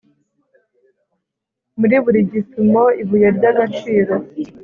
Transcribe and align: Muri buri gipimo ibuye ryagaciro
Muri 1.79 1.95
buri 2.03 2.19
gipimo 2.31 2.83
ibuye 3.01 3.27
ryagaciro 3.37 4.13